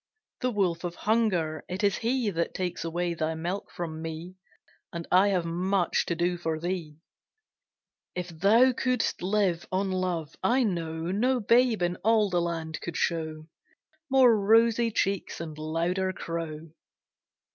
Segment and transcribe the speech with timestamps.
[0.39, 4.33] The wolf of Hunger, it is he That takes away thy milk from me,
[4.91, 6.97] And I have much to do for thee.
[8.15, 12.97] If thou couldst live on love, I know No babe in all the land could
[12.97, 13.47] show
[14.09, 16.71] More rosy cheeks and louder crow.